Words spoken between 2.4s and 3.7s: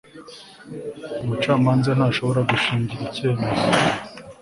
gushingira icyemezo